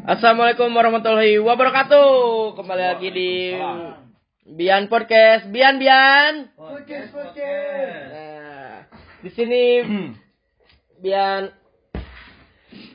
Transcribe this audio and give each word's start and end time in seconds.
Assalamualaikum 0.00 0.72
warahmatullahi 0.72 1.36
wabarakatuh. 1.44 2.56
Kembali 2.56 2.84
lagi 2.88 3.08
di 3.12 3.52
Bian 4.48 4.88
Podcast. 4.88 5.44
Bian 5.52 5.76
Bian. 5.76 6.48
Podcast, 6.56 7.12
podcast. 7.12 8.08
Nah, 8.08 8.88
di 9.20 9.30
sini 9.36 9.62
Bian 11.04 11.52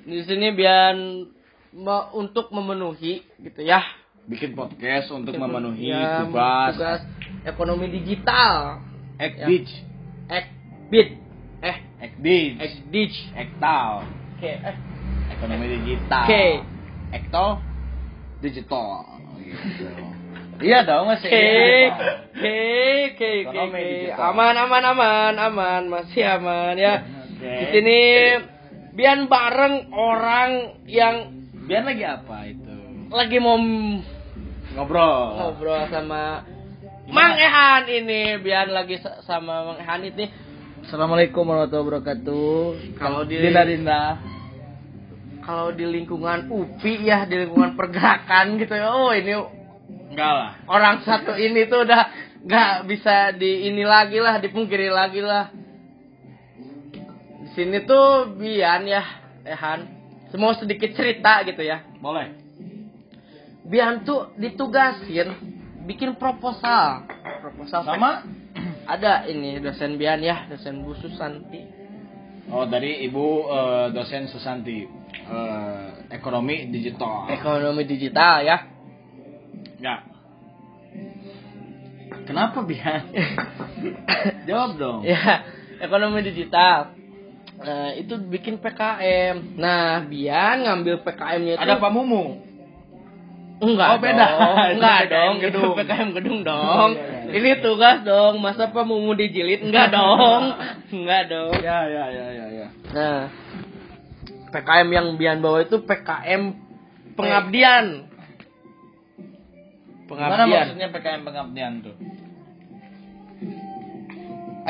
di 0.01 0.19
sini 0.25 0.49
Bian 0.57 1.29
mau 1.77 2.09
untuk 2.17 2.49
memenuhi 2.49 3.21
gitu 3.37 3.61
ya. 3.61 3.85
Bikin 4.25 4.57
podcast 4.57 5.13
untuk 5.13 5.37
memenuhi 5.37 5.93
Ya, 5.93 6.25
tugas 6.25 6.73
tugas 6.73 7.01
ekonomi 7.45 7.85
digital. 8.01 8.81
Ekdij, 9.21 9.69
Ekbit. 10.25 11.09
Eh, 11.61 11.77
Ekdij, 12.01 12.57
Ekdij. 12.57 13.13
Ektal, 13.37 14.09
Oke, 14.41 14.51
eh. 14.57 14.75
ekonomi 15.37 15.65
digital. 15.69 16.25
Oke. 16.25 16.74
Ekto, 17.15 17.47
digital. 18.39 19.07
Gitu. 19.39 19.87
Iya 20.55 20.83
dong 20.83 21.07
masih. 21.07 21.27
Oke, 21.27 21.47
digital. 22.35 22.91
oke, 23.15 23.31
oke. 23.55 23.85
Aman, 24.15 24.55
aman, 24.55 24.83
aman, 24.85 25.33
aman, 25.37 25.81
masih 25.87 26.23
aman 26.25 26.75
ya. 26.75 27.03
Oke. 27.35 27.47
Di 27.47 27.65
sini 27.71 27.99
Bian 28.95 29.27
bareng 29.27 29.91
orang 29.91 30.51
yang 30.87 31.15
Biar 31.67 31.83
lagi 31.83 32.03
apa 32.03 32.47
itu? 32.47 32.71
lagi 33.11 33.37
mau 33.37 33.59
Ngobrol. 34.71 35.19
ngobrol 35.35 35.83
sama 35.87 36.47
Mang 37.05 37.35
Ehan 37.35 37.83
ini. 37.91 38.39
Bian 38.39 38.71
lagi 38.71 38.95
sa- 38.97 39.19
sama 39.21 39.67
Mang 39.67 39.79
Ehan 39.79 40.03
ini. 40.05 40.25
Assalamualaikum 40.81 41.43
warahmatullahi 41.43 41.85
wabarakatuh. 41.91 42.55
Kalau 42.95 43.27
di 43.27 43.35
Dinda 43.35 43.67
Dinda. 43.67 44.01
Kalau 45.45 45.69
di 45.69 45.85
lingkungan 45.85 46.49
UPI 46.49 47.05
ya, 47.05 47.29
di 47.29 47.45
lingkungan 47.45 47.77
pergerakan 47.77 48.57
gitu 48.57 48.73
ya. 48.73 48.89
Oh, 48.89 49.13
ini 49.13 49.37
Enggak 50.09 50.31
lah. 50.33 50.49
orang 50.65 51.05
satu 51.05 51.37
ini 51.37 51.69
tuh 51.69 51.85
udah 51.85 52.03
nggak 52.41 52.73
bisa 52.89 53.29
di 53.37 53.69
ini 53.69 53.85
lagi 53.85 54.17
lah, 54.17 54.41
dipungkiri 54.41 54.89
lagi 54.89 55.21
lah. 55.21 55.53
Di 57.45 57.49
sini 57.53 57.85
tuh 57.85 58.33
Bian 58.33 58.89
ya, 58.89 59.05
Ehan. 59.45 59.85
Semua 60.33 60.57
sedikit 60.57 60.91
cerita 60.97 61.45
gitu 61.45 61.61
ya. 61.61 61.85
Boleh. 62.01 62.33
Bian 63.65 64.01
tuh 64.01 64.33
ditugasin 64.41 65.29
bikin 65.85 66.17
proposal. 66.17 67.05
Proposal 67.45 67.85
Sama? 67.85 68.25
ada 68.85 69.25
ini 69.29 69.61
dosen 69.61 69.97
Bian 69.97 70.21
ya, 70.21 70.49
dosen 70.49 70.81
Bu 70.81 70.97
Susanti. 70.97 71.61
Oh 72.53 72.65
dari 72.69 73.01
ibu 73.05 73.49
eh, 73.49 73.87
dosen 73.89 74.29
Susanti 74.29 74.85
Eh, 75.25 75.85
ekonomi 76.11 76.69
digital. 76.69 77.25
Ekonomi 77.29 77.83
digital 77.83 78.41
ya. 78.41 78.57
Ya. 79.79 79.95
Kenapa 82.25 82.61
Bian? 82.61 83.01
Jawab 84.49 84.71
dong. 84.77 84.99
ya, 85.03 85.45
ekonomi 85.77 86.21
digital. 86.21 86.93
Nah, 87.55 87.93
itu 87.93 88.17
bikin 88.19 88.57
PKM. 88.57 89.55
Nah, 89.55 90.03
Bian 90.05 90.65
ngambil 90.65 91.01
PKM-nya 91.01 91.53
itu 91.55 91.61
Ada 91.61 91.77
Pak 91.77 91.91
Mumu. 91.91 92.43
Enggak 93.55 93.87
Oh, 93.87 93.99
beda. 94.03 94.25
dong. 94.27 94.55
Enggak 94.75 94.97
PKM 94.99 95.09
dong. 95.09 95.33
gedung. 95.39 95.71
Itu 95.71 95.79
PKM 95.79 96.09
gedung 96.13 96.39
dong. 96.43 96.89
Iya, 97.25 97.41
iya. 97.41 97.41
Ini 97.41 97.51
tugas 97.59 97.97
dong. 98.03 98.33
Masa 98.39 98.69
Pak 98.69 98.85
Mumu 98.85 99.13
dijilid? 99.13 99.63
Enggak 99.63 99.89
dong. 99.89 100.53
Enggak 100.91 101.27
dong. 101.27 101.55
Ya 101.59 101.87
ya 101.87 102.05
ya 102.07 102.27
ya 102.31 102.45
ya. 102.53 102.67
Nah, 102.91 103.19
PKM 104.55 104.87
yang 104.87 105.07
Bian 105.15 105.37
bawa 105.39 105.61
itu 105.61 105.77
PKM 105.77 106.41
pengabdian. 107.13 108.09
Gimana 110.05 110.07
Pengabdian. 110.07 110.65
maksudnya 110.71 110.87
PKM 110.89 111.21
pengabdian 111.21 111.73
tuh? 111.83 111.95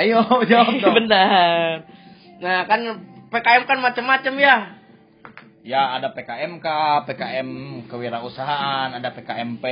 Ayo 0.01 0.25
jawab 0.43 0.73
dong. 0.81 0.95
Benar. 0.97 1.85
Nah, 2.41 2.59
kan 2.65 2.81
PKM 3.29 3.63
kan 3.63 3.77
macam-macam 3.79 4.33
ya. 4.35 4.55
Ya 5.65 5.97
ada 5.97 6.13
PKMK, 6.13 6.67
PKM 7.05 7.49
kewirausahaan, 7.89 8.93
ada 8.93 9.09
PKMP, 9.09 9.65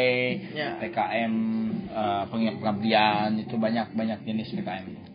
Ya. 0.52 0.76
PKM 0.82 1.34
eh, 1.88 2.24
peng- 2.28 2.58
pengabdian 2.58 3.38
itu 3.38 3.56
banyak 3.56 3.94
banyak 3.94 4.20
jenis 4.26 4.52
PKM. 4.54 5.13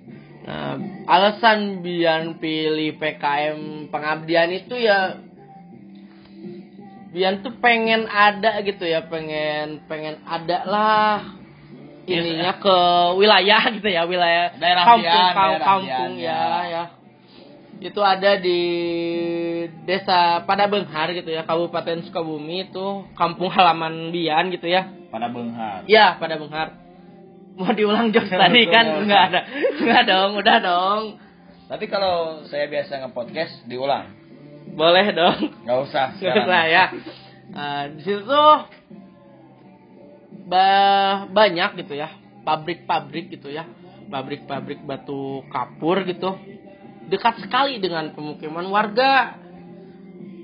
Nah, 0.49 0.81
alasan 1.05 1.85
Bian 1.85 2.41
pilih 2.41 2.97
PKM 2.97 3.93
pengabdian 3.93 4.49
itu 4.49 4.81
ya 4.81 5.21
Bian 7.13 7.45
tuh 7.45 7.53
pengen 7.61 8.09
ada 8.09 8.57
gitu 8.65 8.89
ya, 8.89 9.05
pengen 9.05 9.85
pengen 9.85 10.25
ada 10.25 10.65
lah 10.65 11.37
ininya 12.09 12.57
ke 12.57 12.79
wilayah 13.21 13.61
gitu 13.77 13.89
ya, 13.93 14.09
wilayah 14.09 14.57
Daerah 14.57 14.85
kampung 14.89 15.05
Bian, 15.05 15.33
kam- 15.37 15.53
daerah 15.53 15.67
kampung 15.69 16.13
Bian, 16.17 16.25
ya, 16.25 16.33
ya. 16.33 16.61
ya. 16.65 16.85
Itu 17.79 18.01
ada 18.01 18.41
di 18.41 18.61
Desa 19.85 20.49
Padabenghar 20.49 21.13
gitu 21.13 21.29
ya, 21.29 21.45
Kabupaten 21.45 22.09
Sukabumi 22.09 22.73
itu 22.73 23.05
kampung 23.21 23.53
halaman 23.53 24.09
Bian 24.09 24.49
gitu 24.49 24.65
ya. 24.65 24.89
Pada 25.13 25.29
Benghar. 25.29 25.85
Ya, 25.85 26.17
Padabenghar. 26.17 26.88
Mau 27.59 27.75
diulang 27.75 28.15
jokes 28.15 28.31
tadi 28.31 28.71
kan? 28.71 29.03
Enggak 29.03 29.23
ada. 29.35 29.41
Enggak 29.83 30.03
dong, 30.07 30.31
udah 30.39 30.57
dong. 30.63 31.03
Tapi 31.69 31.85
kalau 31.91 32.47
saya 32.47 32.71
biasa 32.71 33.03
nge-podcast 33.05 33.67
diulang. 33.67 34.15
Boleh 34.79 35.11
dong. 35.11 35.53
Nggak 35.67 35.79
usah. 35.91 36.07
Nggak 36.17 36.37
usah 36.47 36.63
ya. 36.71 36.85
Nah, 37.49 37.81
di 37.91 38.01
situ 38.07 38.23
tuh 38.23 38.55
ba- 40.49 41.27
banyak 41.29 41.83
gitu 41.85 41.99
ya, 41.99 42.15
pabrik-pabrik 42.45 43.33
gitu 43.33 43.51
ya, 43.53 43.67
pabrik-pabrik 44.09 44.85
batu 44.85 45.45
kapur 45.53 46.05
gitu, 46.05 46.37
dekat 47.09 47.41
sekali 47.45 47.81
dengan 47.81 48.13
pemukiman 48.13 48.65
warga. 48.69 49.37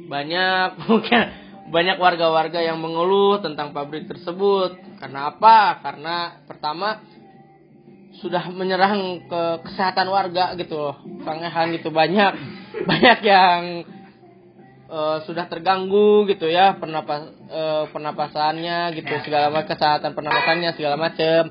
Banyak 0.04 0.76
mungkin 0.88 1.20
banyak 1.68 1.96
warga-warga 1.96 2.60
yang 2.60 2.80
mengeluh 2.80 3.40
tentang 3.40 3.72
pabrik 3.72 4.04
tersebut. 4.04 4.76
Karena 5.00 5.32
apa? 5.32 5.80
Karena 5.80 6.16
pertama 6.44 7.00
sudah 8.20 8.46
menyerang 8.52 9.26
ke 9.26 9.42
kesehatan 9.68 10.06
warga 10.12 10.52
gitu 10.60 10.76
loh. 10.76 10.96
Kangehan 11.24 11.72
gitu 11.74 11.88
banyak 11.90 12.32
banyak 12.90 13.18
yang 13.24 13.60
eh, 14.90 15.18
sudah 15.24 15.48
terganggu 15.48 16.28
gitu 16.28 16.46
ya 16.46 16.76
pernapas 16.76 17.32
eh, 17.48 17.84
pernapasannya 17.90 18.92
gitu 19.00 19.12
segala 19.24 19.48
macam 19.50 19.74
kesehatan 19.74 20.12
pernapasannya 20.12 20.70
segala 20.76 20.96
macam 21.00 21.42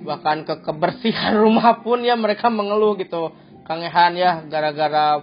bahkan 0.00 0.48
ke 0.48 0.54
kebersihan 0.64 1.36
rumah 1.44 1.80
pun 1.84 2.00
ya 2.02 2.16
mereka 2.16 2.48
mengeluh 2.48 2.96
gitu 2.96 3.32
kangehan 3.68 4.16
ya 4.18 4.42
gara-gara 4.50 5.22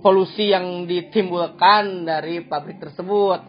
polusi 0.00 0.54
yang 0.54 0.86
ditimbulkan 0.86 2.06
dari 2.06 2.42
pabrik 2.46 2.78
tersebut. 2.78 3.40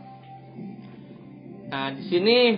Nah 1.70 1.94
di 1.94 2.04
sini 2.10 2.38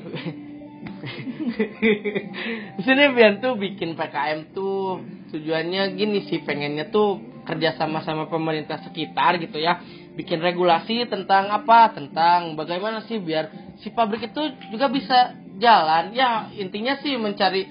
di 2.79 2.81
sini 2.81 3.01
Bian 3.11 3.43
tuh 3.43 3.59
bikin 3.59 3.99
PKM 3.99 4.55
tuh 4.55 5.03
tujuannya 5.35 5.93
gini 5.99 6.25
sih 6.31 6.41
pengennya 6.41 6.89
tuh 6.89 7.19
kerja 7.43 7.75
sama 7.75 8.05
sama 8.07 8.31
pemerintah 8.31 8.79
sekitar 8.87 9.37
gitu 9.43 9.59
ya. 9.59 9.83
Bikin 10.15 10.43
regulasi 10.43 11.07
tentang 11.07 11.51
apa? 11.51 11.91
Tentang 11.95 12.55
bagaimana 12.55 13.03
sih 13.07 13.19
biar 13.19 13.75
si 13.83 13.91
pabrik 13.91 14.31
itu 14.31 14.41
juga 14.71 14.87
bisa 14.87 15.35
jalan. 15.59 16.15
Ya 16.15 16.47
intinya 16.55 16.99
sih 17.03 17.15
mencari 17.19 17.67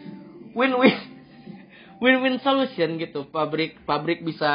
win-win 0.52 1.09
win-win 2.00 2.40
solution 2.40 2.96
gitu 2.96 3.28
pabrik 3.28 3.84
pabrik 3.84 4.24
bisa 4.24 4.50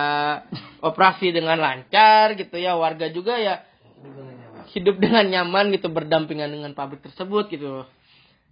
operasi 0.81 1.29
dengan 1.31 1.61
lancar 1.61 2.33
gitu 2.35 2.57
ya 2.57 2.73
warga 2.75 3.07
juga 3.09 3.37
ya 3.37 3.61
hidup 4.73 4.97
dengan 4.97 5.23
nyaman 5.29 5.71
gitu 5.71 5.87
berdampingan 5.87 6.49
dengan 6.51 6.73
pabrik 6.73 7.05
tersebut 7.05 7.47
gitu 7.53 7.85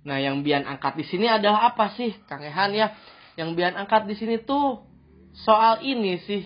Nah, 0.03 0.19
yang 0.19 0.43
Bian 0.43 0.67
angkat 0.67 0.99
di 0.99 1.07
sini 1.07 1.31
adalah 1.31 1.71
apa 1.71 1.95
sih, 1.95 2.11
Kang 2.27 2.43
Ehan 2.43 2.75
ya? 2.75 2.91
Yang 3.39 3.55
Bian 3.55 3.71
angkat 3.79 4.03
di 4.03 4.19
sini 4.19 4.35
tuh 4.43 4.83
soal 5.31 5.79
ini 5.79 6.19
sih. 6.27 6.43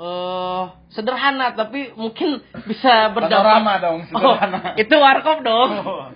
Eh, 0.00 0.64
sederhana 0.92 1.52
tapi 1.52 1.92
mungkin 1.92 2.40
bisa 2.64 3.12
berdampak. 3.12 3.60
Panorama 3.60 3.74
dong, 3.80 3.98
Oh, 4.00 4.32
sederhana. 4.32 4.60
itu 4.80 4.94
warkop 4.96 5.38
dong. 5.44 5.70
Oh. 5.84 6.08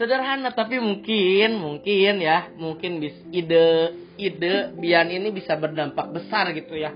Sederhana 0.00 0.56
tapi 0.56 0.80
mungkin, 0.80 1.60
mungkin 1.60 2.24
ya, 2.24 2.48
mungkin 2.56 3.04
bis, 3.04 3.12
ide 3.36 3.92
ide 4.16 4.72
Bian 4.80 5.12
ini 5.12 5.28
bisa 5.28 5.60
berdampak 5.60 6.08
besar 6.08 6.56
gitu 6.56 6.72
ya. 6.72 6.88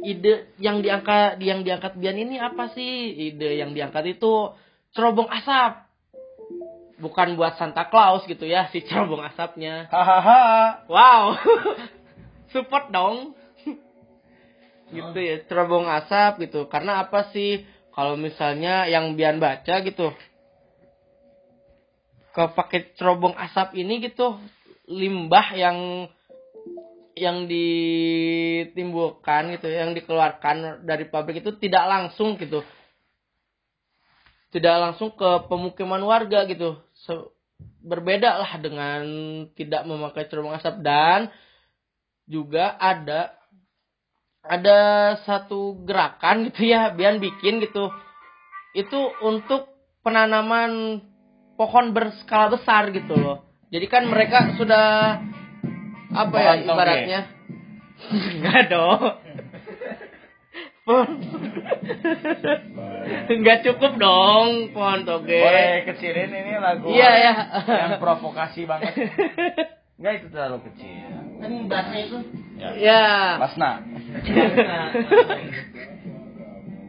Ide 0.00 0.56
yang 0.56 0.80
diangkat 0.80 1.36
yang 1.44 1.60
diangkat 1.68 2.00
Bian 2.00 2.16
ini 2.16 2.40
apa 2.40 2.72
sih? 2.72 3.28
Ide 3.28 3.60
yang 3.60 3.76
diangkat 3.76 4.16
itu 4.16 4.56
cerobong 4.96 5.28
asap. 5.28 5.84
Bukan 6.96 7.36
buat 7.36 7.60
Santa 7.60 7.92
Claus 7.92 8.24
gitu 8.24 8.48
ya, 8.48 8.72
si 8.72 8.80
cerobong 8.80 9.20
asapnya. 9.20 9.92
Hahaha. 9.92 10.88
Wow. 10.88 11.36
Support 12.56 12.88
dong. 12.88 13.36
gitu 14.96 15.18
ya, 15.20 15.44
cerobong 15.44 15.84
asap 15.84 16.48
gitu. 16.48 16.64
Karena 16.72 17.04
apa 17.04 17.28
sih? 17.36 17.76
kalau 17.96 18.12
misalnya 18.20 18.84
yang 18.84 19.16
Bian 19.16 19.40
baca 19.40 19.80
gitu 19.80 20.12
ke 22.36 22.52
pakai 22.52 22.92
cerobong 23.00 23.32
asap 23.32 23.80
ini 23.80 24.04
gitu 24.04 24.36
limbah 24.92 25.56
yang 25.56 26.04
yang 27.16 27.48
ditimbulkan 27.48 29.56
gitu 29.56 29.72
yang 29.72 29.96
dikeluarkan 29.96 30.84
dari 30.84 31.08
pabrik 31.08 31.40
itu 31.40 31.56
tidak 31.56 31.88
langsung 31.88 32.36
gitu. 32.36 32.60
Tidak 34.52 34.76
langsung 34.76 35.16
ke 35.16 35.48
pemukiman 35.48 36.04
warga 36.04 36.44
gitu. 36.44 36.76
Se- 37.08 37.32
berbeda 37.80 38.36
lah 38.36 38.52
dengan 38.60 39.00
tidak 39.56 39.88
memakai 39.88 40.28
cerobong 40.28 40.60
asap. 40.60 40.84
Dan 40.84 41.32
juga 42.28 42.76
ada 42.76 43.32
ada 44.44 44.78
satu 45.24 45.80
gerakan 45.88 46.52
gitu 46.52 46.68
ya 46.68 46.92
Bian 46.92 47.16
bikin 47.16 47.64
gitu. 47.64 47.88
Itu 48.76 49.08
untuk 49.24 49.72
penanaman 50.04 51.00
pohon 51.56 51.90
berskala 51.90 52.52
besar 52.52 52.88
gitu 52.90 53.12
loh 53.12 53.42
jadi 53.68 53.86
kan 53.86 54.06
mereka 54.06 54.54
sudah 54.54 55.18
apa 56.12 56.36
ya 56.36 56.52
Pohon 56.54 56.68
ibaratnya 56.68 57.20
enggak 58.36 58.62
dong 58.68 59.02
pohon 60.84 61.08
enggak 63.26 63.58
cukup 63.64 63.92
dong 63.96 64.70
pohon 64.70 65.00
toge 65.02 65.40
Boleh 65.40 65.82
kecilin 65.84 66.30
ini 66.30 66.52
lagu 66.56 66.88
Iya, 66.88 67.10
ya. 67.16 67.32
yang 67.66 67.92
provokasi 67.98 68.64
banget. 68.64 68.94
Enggak 69.96 70.12
itu 70.20 70.26
terlalu 70.30 70.58
kecil. 70.70 71.10
kan 71.36 71.50
bahasa 71.68 71.94
itu 71.98 72.18
Ya. 72.56 72.68
ya 72.76 73.04
Basna. 73.36 73.70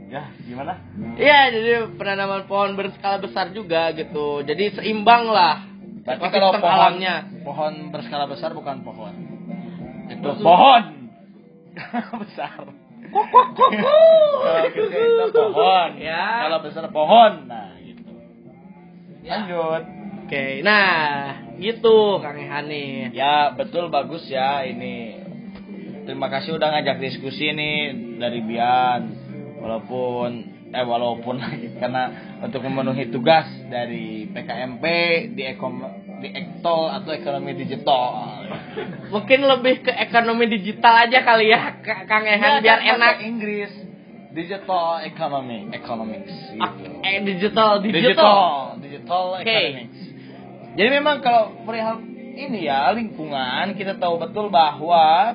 Ya, 0.07 0.23
gimana? 0.43 0.73
Iya, 1.19 1.39
jadi 1.51 1.71
penanaman 1.95 2.47
pohon 2.47 2.75
berskala 2.79 3.19
besar 3.19 3.51
juga 3.51 3.91
gitu. 3.93 4.43
Jadi 4.43 4.79
seimbang 4.79 5.27
lah. 5.27 5.67
Tapi 6.07 6.23
kalau 6.31 6.55
pohon 6.55 6.71
alamnya. 6.71 7.15
pohon 7.43 7.91
berskala 7.91 8.31
besar 8.31 8.55
bukan 8.55 8.79
pohon. 8.83 9.13
Itu 10.07 10.29
pohon. 10.39 10.83
besar. 12.23 12.63
Kok 13.07 13.25
kok 13.31 13.47
kok 13.55 13.71
Kalau 13.71 14.69
kecil 14.75 15.11
itu 15.31 15.43
pohon. 15.51 15.89
Ya. 15.99 16.47
Kalau 16.47 16.59
besar 16.63 16.83
pohon. 16.91 17.31
Nah, 17.47 17.75
gitu. 17.83 18.11
Ya. 19.23 19.43
Lanjut. 19.43 19.83
Oke, 20.27 20.59
nah 20.59 21.39
gitu 21.55 22.19
Kang 22.19 22.35
Ehan 22.35 22.67
nih. 22.67 23.15
Ya, 23.15 23.55
betul 23.55 23.87
bagus 23.87 24.27
ya 24.27 24.67
ini. 24.67 25.23
Terima 26.03 26.27
kasih 26.27 26.59
udah 26.59 26.67
ngajak 26.71 26.99
diskusi 26.99 27.55
nih 27.55 27.95
dari 28.19 28.43
Bian. 28.43 29.16
Walaupun 29.57 30.29
eh 30.67 30.83
walaupun 30.83 31.39
lagi 31.39 31.71
karena 31.79 32.35
untuk 32.43 32.59
memenuhi 32.67 33.07
tugas 33.07 33.47
dari 33.71 34.27
PKMP 34.27 34.83
di 35.31 35.43
ekom 35.47 35.79
di 36.19 36.27
ektol 36.33 36.91
atau 36.91 37.11
ekonomi 37.15 37.55
digital. 37.55 38.43
Mungkin 39.13 39.39
lebih 39.47 39.87
ke 39.87 39.91
ekonomi 39.95 40.51
digital 40.51 41.07
aja 41.07 41.23
kali 41.23 41.53
ya 41.53 41.79
Kang 41.83 42.27
Ehan 42.27 42.59
biar 42.59 42.79
Bahasa 42.83 42.95
enak. 42.99 43.15
Inggris 43.23 43.71
digital 44.37 45.01
economy 45.07 45.71
economics 45.73 46.33
gitu. 46.53 46.83
Eh 47.01 47.17
digital 47.25 47.81
digital. 47.81 48.03
digital 48.05 48.45
digital 48.83 49.23
Oke. 49.39 49.45
economics. 49.47 49.99
Jadi 50.77 50.89
memang 50.93 51.15
kalau 51.25 51.65
perihal 51.65 51.97
ini 52.37 52.69
ya 52.69 52.93
lingkungan 52.93 53.73
kita 53.73 53.97
tahu 53.97 54.21
betul 54.21 54.53
bahwa 54.53 55.33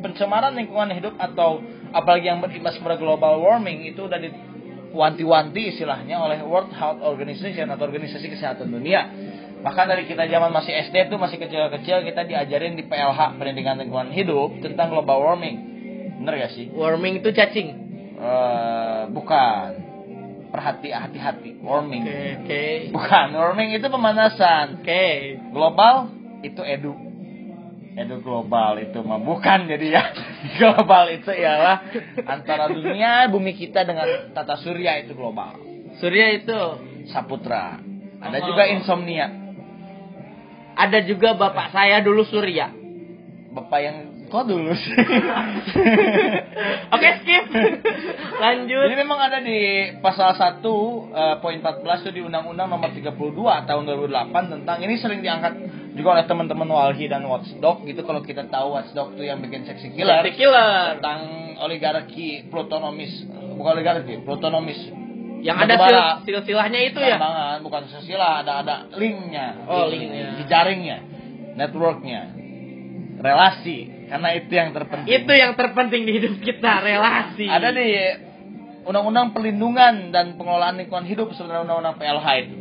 pencemaran 0.00 0.56
lingkungan 0.56 0.96
hidup 0.96 1.12
atau 1.20 1.60
apalagi 1.96 2.28
yang 2.28 2.44
berimbas 2.44 2.76
kepada 2.76 3.00
global 3.00 3.40
warming 3.40 3.88
itu 3.88 4.04
udah 4.04 4.20
diwanti-wanti 4.20 5.72
istilahnya 5.72 6.20
oleh 6.20 6.44
World 6.44 6.76
Health 6.76 7.00
Organization 7.00 7.72
atau 7.72 7.88
Organisasi 7.88 8.28
Kesehatan 8.28 8.68
Dunia. 8.68 9.08
Bahkan 9.64 9.88
dari 9.88 10.04
kita 10.04 10.28
zaman 10.28 10.52
masih 10.52 10.76
SD 10.92 11.08
tuh 11.08 11.16
masih 11.16 11.40
kecil-kecil 11.40 12.04
kita 12.04 12.28
diajarin 12.28 12.76
di 12.76 12.84
PLH 12.84 13.40
pendidikan 13.40 13.80
lingkungan 13.80 14.12
hidup 14.12 14.60
tentang 14.60 14.92
global 14.92 15.24
warming. 15.24 15.56
Bener 16.20 16.36
gak 16.36 16.52
sih? 16.52 16.68
Warming 16.68 17.24
itu 17.24 17.32
cacing. 17.32 17.68
Eh, 18.16 19.02
bukan. 19.10 19.68
Perhati 20.52 20.88
hati-hati 20.88 21.60
warming. 21.64 22.04
Oke, 22.06 22.20
oke. 22.44 22.64
Bukan, 22.94 23.26
warming 23.34 23.74
itu 23.76 23.86
pemanasan. 23.88 24.84
Oke. 24.84 25.36
Global 25.50 26.12
itu 26.44 26.62
edu. 26.62 27.05
Edu 27.96 28.20
global 28.20 28.76
itu 28.76 29.00
mah 29.00 29.16
bukan 29.16 29.64
jadi 29.64 29.86
ya. 29.88 30.02
global 30.60 31.08
itu 31.08 31.32
ialah 31.32 31.80
antara 32.28 32.68
dunia 32.68 33.24
bumi 33.32 33.56
kita 33.56 33.88
dengan 33.88 34.36
tata 34.36 34.60
surya 34.60 35.00
itu 35.00 35.16
global. 35.16 35.56
Surya 35.96 36.36
itu 36.36 36.58
Saputra. 37.08 37.80
Ada 38.20 38.36
Oh. 38.44 38.52
juga 38.52 38.68
insomnia. 38.68 39.48
ada 40.76 41.00
juga 41.08 41.32
bapak 41.32 41.72
saya 41.72 42.04
dulu 42.04 42.20
Surya. 42.28 42.68
Bapak 43.56 43.78
yang 43.80 43.96
kok 44.28 44.44
dulu 44.44 44.76
sih? 44.76 44.92
Oke, 46.94 47.08
skip. 47.24 47.48
Lanjut. 48.44 48.84
Jadi 48.84 48.96
memang 49.00 49.16
ada 49.16 49.40
di 49.40 49.88
pasal 50.04 50.36
1 50.36 50.60
eh, 50.60 51.36
poin 51.40 51.56
14 51.64 51.80
itu 52.04 52.10
di 52.12 52.20
Undang-Undang 52.28 52.68
Nomor 52.68 52.92
32 52.92 53.08
tahun 53.64 53.82
2008 53.88 54.52
tentang 54.52 54.76
ini 54.84 55.00
sering 55.00 55.24
diangkat 55.24 55.56
juga 55.96 56.08
oleh 56.12 56.24
teman-teman 56.24 56.68
Walhi 56.68 57.06
dan 57.06 57.24
Watchdog 57.24 57.82
gitu 57.82 58.00
kalau 58.00 58.20
kita 58.20 58.44
tahu 58.46 58.70
Watchdog 58.70 59.16
itu 59.16 59.24
yang 59.24 59.40
bikin 59.40 59.64
seksi 59.64 59.90
killer 59.90 60.20
Seksi 60.20 60.36
killer. 60.38 60.96
tentang 60.96 61.20
oligarki 61.58 62.44
plutonomis 62.46 63.24
bukan 63.50 63.70
oligarki 63.74 64.20
plutonomis 64.20 64.76
Yang 65.36 65.56
ada 65.62 65.74
sil 65.78 65.98
silsilahnya 66.26 66.80
itu 66.82 66.98
ya. 66.98 67.16
Tambangan, 67.16 67.56
bukan 67.60 67.82
sosial 67.88 68.18
ada 68.18 68.60
ada 68.60 68.74
linknya 68.92 69.64
Oh, 69.64 69.86
Link- 69.86 70.04
linknya. 70.04 70.36
jejaringnya 70.38 70.98
networknya 71.54 72.20
relasi 73.16 73.78
karena 74.06 74.28
itu 74.34 74.52
yang 74.52 74.70
terpenting 74.70 75.08
Itu 75.08 75.32
yang 75.32 75.52
terpenting 75.54 76.02
di 76.04 76.12
hidup 76.14 76.34
kita, 76.40 76.78
relasi. 76.80 77.46
ada 77.46 77.70
di 77.70 77.88
Undang-Undang 78.84 79.34
Perlindungan 79.34 79.94
dan 80.10 80.36
Pengelolaan 80.36 80.76
Lingkungan 80.76 81.02
Hidup 81.04 81.32
sebenarnya 81.32 81.64
Undang-Undang 81.64 81.96
PLH 81.98 82.26
itu 82.38 82.54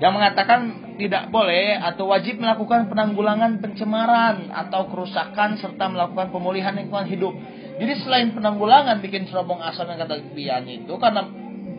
yang 0.00 0.16
mengatakan 0.16 0.60
tidak 0.96 1.28
boleh 1.28 1.76
atau 1.76 2.08
wajib 2.08 2.40
melakukan 2.40 2.88
penanggulangan 2.88 3.60
pencemaran 3.60 4.48
atau 4.48 4.88
kerusakan 4.88 5.60
serta 5.60 5.92
melakukan 5.92 6.32
pemulihan 6.32 6.72
lingkungan 6.72 7.04
hidup. 7.04 7.36
Jadi 7.76 7.92
selain 8.04 8.32
penanggulangan 8.32 9.00
bikin 9.04 9.28
cerobong 9.28 9.60
asap 9.60 9.92
yang 9.92 10.00
kata 10.00 10.16
Bian 10.32 10.64
itu 10.68 10.92
karena 10.96 11.28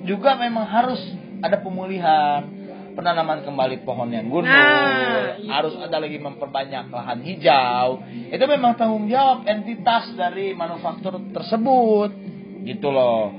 juga 0.05 0.37
memang 0.37 0.65
harus 0.69 1.01
ada 1.41 1.61
pemulihan, 1.61 2.45
penanaman 2.93 3.41
kembali 3.41 3.81
pohon 3.81 4.09
yang 4.13 4.29
gunung, 4.29 4.49
Nah, 4.49 5.37
itu. 5.41 5.49
harus 5.49 5.73
ada 5.81 5.97
lagi 5.97 6.17
memperbanyak 6.21 6.93
lahan 6.93 7.19
hijau. 7.25 8.05
Itu 8.29 8.45
memang 8.45 8.77
tanggung 8.77 9.09
jawab 9.09 9.49
entitas 9.49 10.13
dari 10.13 10.53
manufaktur 10.53 11.17
tersebut. 11.33 12.13
Gitu 12.61 12.89
loh. 12.93 13.33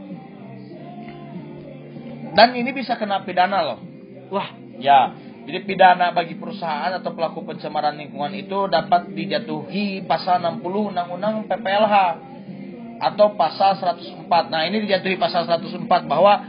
Dan 2.32 2.58
ini 2.58 2.70
bisa 2.74 2.98
kena 2.98 3.22
pidana 3.22 3.58
loh. 3.62 3.78
Wah, 4.32 4.61
Ya, 4.80 5.12
jadi 5.42 5.58
pidana 5.66 6.14
bagi 6.14 6.38
perusahaan 6.38 6.94
atau 6.94 7.10
pelaku 7.18 7.42
pencemaran 7.42 7.98
lingkungan 7.98 8.30
itu 8.38 8.70
dapat 8.70 9.10
dijatuhi 9.10 10.06
pasal 10.06 10.38
60 10.38 10.94
Undang-Undang 10.94 11.50
PPLH 11.50 11.94
atau 13.02 13.34
pasal 13.34 13.74
104. 13.74 14.30
Nah, 14.54 14.62
ini 14.70 14.86
dijatuhi 14.86 15.18
pasal 15.18 15.50
104 15.50 16.06
bahwa 16.06 16.46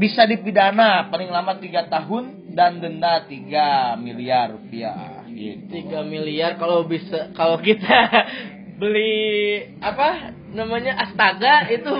bisa 0.00 0.24
dipidana 0.24 1.12
paling 1.12 1.28
lama 1.28 1.60
3 1.60 1.92
tahun 1.92 2.24
dan 2.56 2.80
denda 2.80 3.20
3 3.28 4.00
miliar 4.00 4.56
rupiah 4.56 5.28
gitu. 5.28 5.92
3 5.92 6.00
miliar 6.08 6.56
kalau 6.56 6.88
bisa 6.88 7.36
kalau 7.36 7.60
kita 7.60 8.08
beli 8.80 9.76
apa 9.84 10.32
namanya 10.56 10.96
astaga 11.04 11.68
itu 11.68 11.92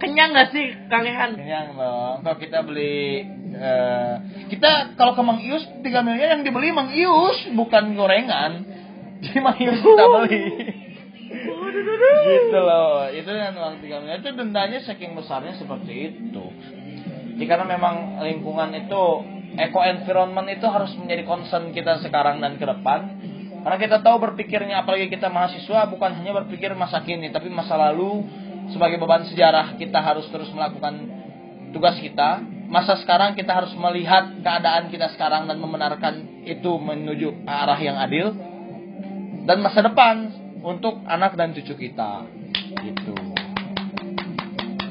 kenyang 0.00 0.32
nggak 0.32 0.48
sih 0.56 0.66
Kang 0.88 1.04
Ehan? 1.04 1.36
Kenyang 1.36 1.76
dong. 1.76 2.24
Kalau 2.24 2.38
kita 2.40 2.64
beli 2.64 3.35
eh, 3.56 4.14
kita 4.52 4.96
kalau 5.00 5.16
ke 5.16 5.22
Mang 5.24 5.40
Ius 5.40 5.64
3 5.80 5.82
miliar 6.04 6.36
yang 6.36 6.44
dibeli 6.44 6.70
Mang 6.70 6.92
Ius 6.92 7.48
bukan 7.56 7.96
gorengan. 7.96 8.52
Jadi 9.24 9.38
Mang 9.40 9.56
Ius 9.56 9.80
kita 9.80 10.04
beli. 10.04 10.44
gitu 12.26 12.58
loh. 12.60 13.08
Itu 13.10 13.30
kan 13.30 13.54
uang 13.56 13.76
3 13.82 14.02
miliar 14.04 14.18
itu 14.20 14.30
dendanya 14.36 14.78
saking 14.84 15.16
besarnya 15.16 15.56
seperti 15.58 15.92
itu. 16.12 16.44
Jadi 17.36 17.44
karena 17.44 17.68
memang 17.68 18.24
lingkungan 18.24 18.72
itu 18.72 19.02
eco 19.56 19.80
environment 19.84 20.48
itu 20.48 20.66
harus 20.68 20.92
menjadi 20.96 21.22
concern 21.28 21.72
kita 21.72 22.00
sekarang 22.00 22.40
dan 22.40 22.56
ke 22.56 22.64
depan. 22.64 23.00
Karena 23.60 23.76
kita 23.82 23.96
tahu 24.00 24.16
berpikirnya 24.30 24.86
apalagi 24.86 25.10
kita 25.10 25.26
mahasiswa 25.26 25.90
bukan 25.90 26.22
hanya 26.22 26.32
berpikir 26.44 26.70
masa 26.78 27.02
kini 27.02 27.34
tapi 27.34 27.50
masa 27.50 27.74
lalu 27.74 28.22
sebagai 28.70 28.96
beban 29.02 29.26
sejarah 29.26 29.74
kita 29.74 29.98
harus 29.98 30.24
terus 30.30 30.48
melakukan 30.54 30.96
tugas 31.74 31.98
kita. 31.98 32.40
Masa 32.66 32.98
sekarang 32.98 33.38
kita 33.38 33.54
harus 33.54 33.70
melihat 33.78 34.42
keadaan 34.42 34.90
kita 34.90 35.14
sekarang 35.14 35.46
dan 35.46 35.62
membenarkan 35.62 36.42
itu 36.42 36.74
menuju 36.74 37.46
arah 37.46 37.78
yang 37.78 37.94
adil. 37.94 38.34
Dan 39.46 39.62
masa 39.62 39.86
depan 39.86 40.34
untuk 40.66 40.98
anak 41.06 41.38
dan 41.38 41.54
cucu 41.54 41.78
kita. 41.78 42.26
Gitu. 42.82 43.14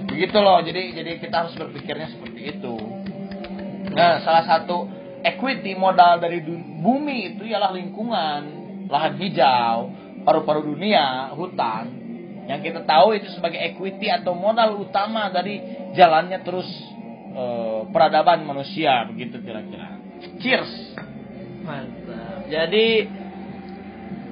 Begitu 0.08 0.38
loh. 0.40 0.64
Jadi 0.64 0.96
jadi 0.96 1.12
kita 1.20 1.36
harus 1.44 1.54
berpikirnya 1.60 2.08
seperti 2.16 2.56
itu. 2.56 2.76
Nah, 3.92 4.24
salah 4.24 4.48
satu 4.48 4.88
equity 5.24 5.76
modal 5.76 6.24
dari 6.24 6.40
bumi 6.80 7.36
itu 7.36 7.44
ialah 7.44 7.76
lingkungan, 7.76 8.42
lahan 8.88 9.14
hijau, 9.20 9.92
paru-paru 10.24 10.72
dunia, 10.72 11.36
hutan. 11.36 11.92
Yang 12.48 12.72
kita 12.72 12.82
tahu 12.88 13.20
itu 13.20 13.28
sebagai 13.36 13.60
equity 13.60 14.08
atau 14.08 14.32
modal 14.32 14.80
utama 14.80 15.28
dari 15.28 15.60
jalannya 15.98 16.40
terus 16.46 16.68
eh, 17.36 17.80
peradaban 17.92 18.48
manusia 18.48 19.04
begitu 19.12 19.44
kira-kira. 19.44 20.00
Cheers. 20.40 20.96
Mantap. 21.68 22.48
Jadi 22.48 23.12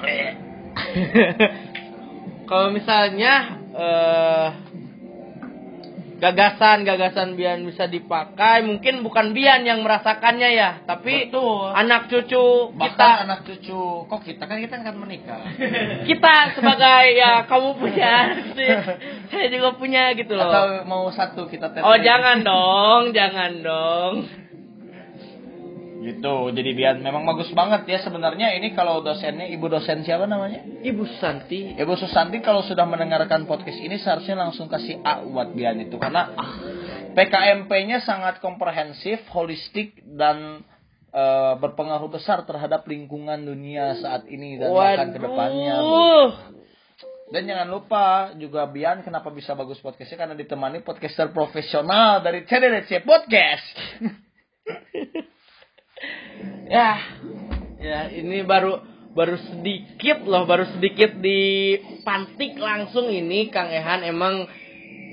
kalau 2.49 2.71
misalnya 2.71 3.59
eh, 3.75 4.47
gagasan-gagasan 6.19 7.39
Bian 7.39 7.63
bisa 7.63 7.87
dipakai, 7.87 8.65
mungkin 8.65 9.01
bukan 9.01 9.31
Bian 9.31 9.63
yang 9.63 9.81
merasakannya 9.81 10.49
ya, 10.53 10.71
tapi 10.85 11.29
Betul. 11.29 11.73
anak 11.73 12.11
cucu 12.11 12.75
Bahkan 12.75 12.89
kita 12.93 13.09
anak 13.23 13.39
cucu 13.47 13.81
kok 14.05 14.21
kita 14.21 14.43
kan 14.45 14.57
kita 14.59 14.75
akan 14.83 14.95
menikah. 15.01 15.41
kita 16.09 16.35
sebagai 16.59 17.03
ya 17.15 17.47
kamu 17.47 17.69
punya, 17.79 18.13
saya 19.31 19.47
juga 19.47 19.69
punya 19.79 20.11
gitu 20.13 20.35
loh. 20.35 20.51
Atau 20.51 20.65
mau 20.85 21.07
satu 21.09 21.47
kita 21.47 21.71
tes. 21.71 21.81
Oh 21.81 21.97
jangan 21.97 22.43
dong, 22.43 23.15
jangan 23.15 23.51
dong. 23.63 24.42
Gitu. 26.03 26.35
Jadi 26.51 26.69
biar 26.75 26.99
memang 26.99 27.23
bagus 27.23 27.47
banget 27.55 27.87
ya 27.87 28.03
sebenarnya 28.03 28.51
ini 28.59 28.75
kalau 28.75 28.99
dosennya 28.99 29.47
ibu 29.47 29.71
dosen 29.71 30.03
siapa 30.03 30.27
namanya? 30.27 30.59
Ibu 30.83 31.07
Santi. 31.23 31.79
Ibu 31.79 31.95
Susanti 31.95 32.43
kalau 32.43 32.59
sudah 32.59 32.83
mendengarkan 32.83 33.47
podcast 33.47 33.79
ini 33.79 33.95
seharusnya 33.95 34.35
langsung 34.35 34.67
kasih 34.67 34.99
A 35.07 35.23
buat 35.23 35.55
Bian 35.55 35.79
itu 35.79 35.95
karena 35.95 36.35
PKMP-nya 37.15 38.03
sangat 38.03 38.43
komprehensif, 38.43 39.23
holistik 39.31 40.03
dan 40.03 40.67
eh, 41.15 41.53
berpengaruh 41.63 42.11
besar 42.11 42.43
terhadap 42.43 42.83
lingkungan 42.83 43.39
dunia 43.39 43.95
saat 43.95 44.27
ini 44.27 44.59
dan 44.59 44.75
bahkan 44.75 45.09
ke 45.15 45.19
depannya. 45.23 45.75
Bu. 45.79 45.87
Waduh. 45.87 46.31
Dan 47.33 47.49
jangan 47.49 47.65
lupa 47.71 48.35
juga 48.37 48.67
Bian 48.69 49.01
kenapa 49.01 49.31
bisa 49.33 49.55
bagus 49.55 49.79
podcastnya 49.79 50.27
karena 50.27 50.35
ditemani 50.37 50.83
podcaster 50.83 51.31
profesional 51.31 52.21
dari 52.21 52.43
CDDC 52.43 53.01
Podcast. 53.07 53.73
Ya, 56.67 56.97
ya 57.77 57.99
ini 58.09 58.41
baru 58.47 58.81
baru 59.13 59.37
sedikit 59.37 60.25
loh, 60.25 60.49
baru 60.49 60.65
sedikit 60.73 61.13
dipantik 61.21 62.57
langsung 62.57 63.13
ini 63.13 63.53
Kang 63.53 63.69
Ehan 63.69 64.01
emang 64.07 64.49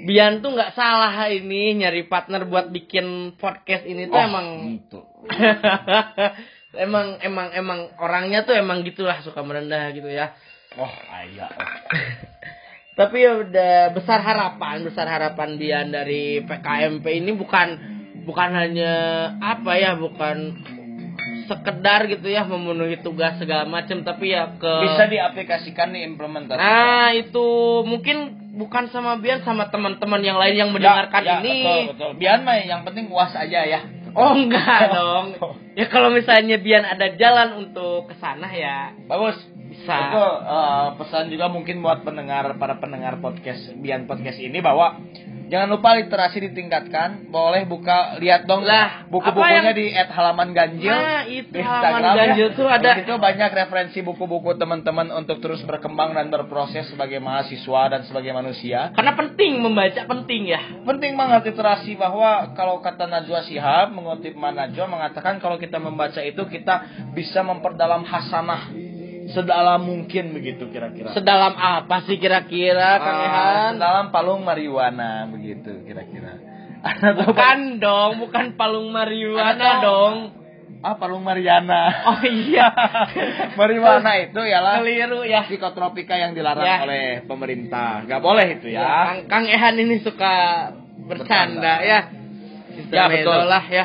Bian 0.01 0.41
tuh 0.41 0.57
nggak 0.57 0.73
salah 0.73 1.29
ini 1.29 1.77
nyari 1.77 2.09
partner 2.09 2.49
buat 2.49 2.73
bikin 2.73 3.37
podcast 3.37 3.85
ini 3.85 4.09
tuh 4.09 4.17
Oh, 4.17 4.25
emang 4.25 4.47
gitu. 4.81 5.01
emang 6.87 7.21
emang 7.21 7.53
emang 7.53 7.81
orangnya 8.01 8.49
tuh 8.49 8.57
emang 8.57 8.81
gitulah 8.81 9.21
suka 9.21 9.45
merendah 9.45 9.93
gitu 9.93 10.09
ya. 10.09 10.33
Oh, 10.81 10.89
ayah. 10.89 11.53
Tapi 12.99 13.17
ya 13.21 13.45
udah 13.45 13.93
besar 13.93 14.25
harapan, 14.25 14.89
besar 14.89 15.05
harapan 15.05 15.61
Bian 15.61 15.93
dari 15.93 16.49
PKMP 16.49 17.05
ini 17.21 17.37
bukan 17.37 17.69
bukan 18.25 18.51
hanya 18.57 18.93
apa 19.37 19.73
ya, 19.77 20.01
bukan 20.01 20.37
sekedar 21.51 22.07
gitu 22.07 22.31
ya 22.31 22.47
memenuhi 22.47 23.03
tugas 23.03 23.35
segala 23.43 23.67
macam 23.67 24.07
tapi 24.07 24.31
ya 24.31 24.55
ke 24.55 24.71
Bisa 24.87 25.11
diaplikasikan 25.11 25.91
diimplementasikan. 25.91 26.63
Nah, 26.63 27.11
itu 27.11 27.47
mungkin 27.83 28.39
bukan 28.55 28.87
sama 28.89 29.19
Bian 29.19 29.43
sama 29.43 29.67
teman-teman 29.67 30.23
yang 30.23 30.39
lain 30.39 30.55
yang 30.55 30.71
mendengarkan 30.71 31.23
Ya, 31.27 31.27
ya, 31.27 31.43
ini. 31.43 31.59
Betul, 31.59 31.81
betul. 31.91 32.11
Biar 32.23 32.39
mah 32.41 32.55
yang 32.57 32.87
penting 32.87 33.11
uas 33.11 33.35
aja 33.35 33.67
ya. 33.67 33.81
Oh 34.15 34.31
enggak 34.31 34.91
dong. 34.95 35.27
Ya 35.75 35.87
kalau 35.87 36.11
misalnya 36.11 36.59
Bian 36.59 36.83
ada 36.83 37.11
jalan 37.15 37.67
untuk 37.67 38.07
ke 38.07 38.15
sana 38.19 38.47
ya 38.51 38.95
Bagus. 39.07 39.39
bisa. 39.71 39.99
Betul. 40.11 40.35
Eh, 40.47 40.87
pesan 40.99 41.25
juga 41.31 41.47
mungkin 41.47 41.79
buat 41.79 42.03
pendengar 42.03 42.55
para 42.59 42.79
pendengar 42.79 43.19
podcast 43.19 43.75
Bian 43.79 44.07
podcast 44.07 44.39
ini 44.39 44.59
bahwa 44.59 44.99
jangan 45.51 45.69
lupa 45.69 45.99
literasi 45.99 46.49
ditingkatkan. 46.49 47.29
Boleh 47.29 47.67
buka 47.67 48.17
lihat 48.23 48.47
dong 48.47 48.63
Lah, 48.63 49.05
buku-bukunya 49.11 49.75
yang- 49.75 49.77
di 49.77 49.87
@halaman 49.91 50.55
ganjil. 50.55 50.95
Nah, 50.95 51.27
itu 51.27 51.51
di 51.51 51.61
halaman 51.61 51.91
Instagram 51.91 52.15
ya. 52.15 52.21
ganjil 52.23 52.49
tuh 52.55 52.69
ada 52.71 52.91
Itu 53.03 53.15
banyak 53.19 53.51
referensi 53.51 53.99
buku-buku 54.01 54.55
teman-teman 54.57 55.11
untuk 55.11 55.43
terus 55.43 55.61
berkembang 55.67 56.15
dan 56.15 56.31
berproses 56.31 56.87
sebagai 56.89 57.19
mahasiswa 57.19 57.83
dan 57.91 58.01
sebagai 58.07 58.31
manusia. 58.31 58.95
karena 58.95 59.13
penting 59.13 59.61
membaca 59.61 60.03
penting 60.07 60.43
ya. 60.49 60.61
Penting 60.87 61.19
banget 61.19 61.51
literasi 61.53 61.99
bahwa 61.99 62.55
kalau 62.55 62.79
kata 62.79 63.11
Najwa 63.11 63.43
Shihab 63.43 63.91
mengutip 63.91 64.39
Ma 64.39 64.55
Najwa 64.55 64.87
mengatakan 64.87 65.43
kalau 65.43 65.59
kita 65.59 65.83
membaca 65.83 66.23
itu 66.23 66.43
kita 66.47 67.11
bisa 67.11 67.43
memperdalam 67.43 68.07
hasanah 68.07 68.71
sedalam 69.31 69.81
mungkin 69.81 70.33
begitu 70.33 70.69
kira-kira. 70.69 71.11
Sedalam 71.11 71.55
apa 71.55 72.03
sih 72.03 72.17
kira-kira 72.17 72.97
Kang 72.97 73.17
Ah, 73.17 73.25
Ehan? 73.25 73.71
sedalam 73.77 74.07
palung 74.11 74.43
marijuana 74.43 75.27
begitu 75.27 75.83
kira-kira. 75.83 76.37
Bukan 77.21 77.77
dong, 77.77 78.19
bukan 78.19 78.57
palung 78.57 78.89
marijuana 78.89 79.53
Ada 79.53 79.71
dong. 79.81 80.17
ah 80.81 80.97
palung 80.97 81.21
Mariana. 81.21 82.09
Oh 82.09 82.25
iya. 82.25 82.73
marijuana 83.61 84.17
itu 84.19 84.41
ialah 84.41 84.81
Keliru 84.81 85.21
ya. 85.23 85.45
psikotropika 85.45 86.17
yang 86.17 86.33
dilarang 86.33 86.65
Ya. 86.65 86.77
oleh 86.81 87.05
pemerintah. 87.23 88.01
Gak 88.05 88.25
boleh 88.25 88.57
itu 88.57 88.73
Ya, 88.73 88.81
ya. 88.81 88.89
Kang, 89.05 89.21
Kang 89.29 89.45
Ehan 89.45 89.77
ini 89.77 90.01
suka 90.01 90.33
bercanda 91.05 91.05
Bercanda. 91.05 91.75
ya. 91.85 92.01
Ya, 92.89 93.05
betul. 93.13 93.45
lah 93.45 93.65
ya. 93.69 93.85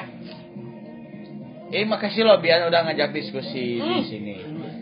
Eh 1.67 1.81
makasih 1.83 2.21
loh 2.21 2.37
Bian 2.37 2.65
udah 2.65 2.85
ngajak 2.85 3.09
diskusi 3.11 3.77
di 3.77 3.81
Hmm. 3.81 4.05
sini. 4.05 4.35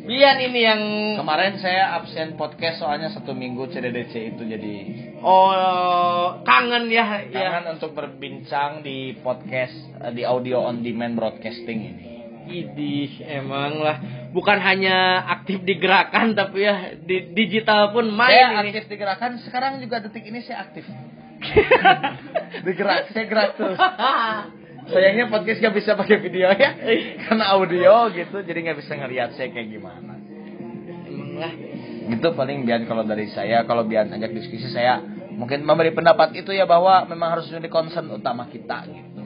Bian 0.04 0.36
ini 0.38 0.60
yang 0.60 0.82
Kemarin 1.16 1.56
saya 1.58 1.96
absen 1.96 2.36
podcast 2.36 2.78
soalnya 2.78 3.08
satu 3.08 3.32
minggu 3.32 3.72
CDDC 3.72 4.36
itu 4.36 4.44
jadi 4.44 4.76
oh 5.24 6.44
kangen 6.44 6.92
ya 6.92 7.24
ya. 7.24 7.56
kangen 7.56 7.80
untuk 7.80 7.96
berbincang 7.96 8.84
di 8.84 9.16
podcast 9.18 9.72
di 10.12 10.28
audio 10.28 10.60
on 10.62 10.84
demand 10.84 11.16
broadcasting 11.16 11.80
ini. 11.88 12.06
Idih, 12.44 13.24
emang 13.24 13.80
lah. 13.80 13.98
Bukan 14.36 14.60
hanya 14.60 15.24
aktif 15.32 15.64
di 15.64 15.80
gerakan 15.80 16.36
tapi 16.36 16.68
ya 16.68 17.00
di 17.00 17.32
digital 17.32 17.96
pun 17.96 18.12
main 18.12 18.28
saya 18.28 18.60
ini. 18.60 18.76
aktif 18.76 18.92
di 18.92 18.96
gerakan 19.00 19.40
sekarang 19.40 19.80
juga 19.80 20.04
detik 20.04 20.28
ini 20.28 20.44
saya 20.44 20.68
aktif. 20.68 20.84
Digerak, 22.68 23.12
saya 23.12 23.26
gerak 23.26 23.50
terus. 23.56 23.80
Sayangnya 24.84 25.32
podcast 25.32 25.64
gak 25.64 25.76
bisa 25.80 25.96
pakai 25.96 26.20
video 26.20 26.52
ya, 26.52 26.76
karena 27.24 27.56
audio 27.56 28.12
gitu, 28.12 28.44
jadi 28.44 28.60
nggak 28.68 28.78
bisa 28.84 29.00
ngelihat 29.00 29.32
saya 29.40 29.48
kayak 29.56 29.72
gimana. 29.72 30.20
emang 31.08 31.40
lah. 31.40 31.54
Gitu 32.04 32.28
paling 32.36 32.68
Bian 32.68 32.84
kalau 32.84 33.08
dari 33.08 33.32
saya, 33.32 33.64
kalau 33.64 33.88
Bian 33.88 34.12
ajak 34.12 34.36
diskusi 34.36 34.68
saya 34.68 35.00
mungkin 35.34 35.64
memberi 35.66 35.96
pendapat 35.96 36.36
itu 36.38 36.52
ya 36.54 36.68
bahwa 36.68 37.08
memang 37.08 37.40
harus 37.40 37.48
menjadi 37.50 37.70
concern 37.72 38.12
utama 38.12 38.52
kita 38.52 38.86
gitu. 38.92 39.22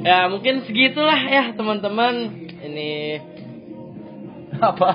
Ya 0.00 0.28
mungkin 0.28 0.64
segitulah 0.64 1.20
ya 1.28 1.52
teman-teman. 1.56 2.14
Ini 2.60 2.92
Apa? 4.70 4.90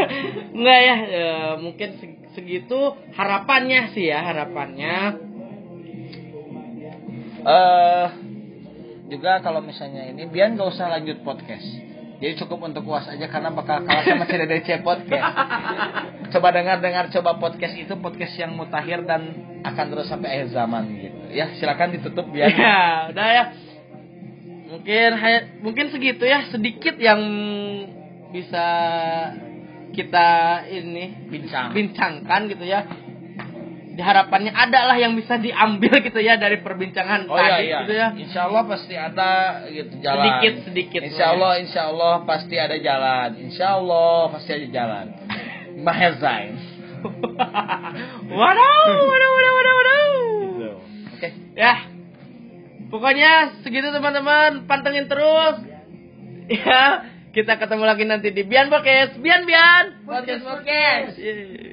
Enggak 0.56 0.80
ya, 0.80 0.96
ya, 1.06 1.32
mungkin 1.60 2.02
seg- 2.02 2.24
segitu 2.34 2.98
harapannya 3.14 3.94
sih 3.94 4.10
ya, 4.10 4.26
harapannya. 4.26 4.96
Eh 7.44 8.06
juga 9.12 9.40
kalau 9.44 9.60
misalnya 9.60 10.08
ini 10.08 10.24
Bian 10.32 10.56
gak 10.56 10.74
usah 10.74 10.88
lanjut 10.88 11.20
podcast. 11.22 11.64
Jadi 12.14 12.40
cukup 12.40 12.72
untuk 12.72 12.88
uas 12.88 13.04
aja 13.10 13.26
karena 13.28 13.52
bakal 13.52 13.84
kalah 13.84 14.00
sama 14.06 14.24
CDDC 14.24 14.80
podcast. 14.80 15.28
coba 16.32 16.48
dengar-dengar 16.56 17.12
coba 17.12 17.36
podcast 17.36 17.74
itu 17.76 17.94
podcast 18.00 18.34
yang 18.40 18.56
mutakhir 18.56 19.04
dan 19.04 19.34
akan 19.60 19.84
terus 19.92 20.08
sampai 20.08 20.40
akhir 20.40 20.56
zaman 20.56 20.88
gitu. 20.94 21.20
Ya, 21.36 21.52
silakan 21.58 21.92
ditutup 21.92 22.24
Bian. 22.32 22.48
Ya, 22.54 23.12
udah 23.12 23.28
ya. 23.28 23.44
Mungkin 24.72 25.10
mungkin 25.60 25.86
segitu 25.92 26.24
ya, 26.24 26.48
sedikit 26.48 26.96
yang 26.96 27.20
bisa 28.32 28.66
kita 29.94 30.28
ini 30.66 31.30
Bincang. 31.30 31.70
bincangkan 31.70 32.40
gitu 32.50 32.64
ya. 32.66 32.82
Harapannya 33.94 34.50
ada 34.50 34.90
lah 34.90 34.96
yang 34.98 35.14
bisa 35.14 35.38
diambil 35.38 36.02
gitu 36.02 36.18
ya 36.18 36.34
dari 36.34 36.58
perbincangan 36.58 37.30
Oh 37.30 37.38
iya 37.38 37.46
tadi 37.46 37.64
iya. 37.66 37.78
gitu 37.86 37.92
ya. 37.94 38.08
Insya 38.18 38.40
Allah 38.50 38.62
pasti 38.66 38.94
ada 38.98 39.30
gitu 39.70 39.92
jalan. 40.02 40.18
Sedikit 40.18 40.54
sedikit. 40.66 41.00
Insya 41.06 41.26
Allah 41.30 41.52
Insya 41.62 41.82
Allah 41.94 42.14
pasti 42.26 42.56
ada 42.58 42.76
jalan. 42.78 43.28
Insya 43.38 43.66
Allah 43.78 44.18
pasti 44.34 44.50
ada 44.50 44.66
jalan. 44.66 45.06
Mahezain. 45.78 46.54
waduh, 48.38 49.00
waduh, 49.04 49.30
waduh, 49.30 49.52
waduh, 49.54 49.74
waduh. 49.76 50.06
Gitu. 50.58 50.70
Oke. 51.14 51.28
Ya. 51.54 51.74
Pokoknya 52.88 53.58
segitu 53.66 53.90
teman-teman, 53.90 54.70
pantengin 54.70 55.10
terus. 55.10 55.58
Ya, 56.46 57.08
kita 57.34 57.58
ketemu 57.58 57.84
lagi 57.88 58.04
nanti 58.06 58.30
di 58.30 58.46
Bian 58.46 58.70
Podcast. 58.70 59.18
Bian 59.18 59.42
Bian. 59.48 60.06
Podcast, 60.06 60.42
podcast. 60.46 61.18
Yeay. 61.18 61.64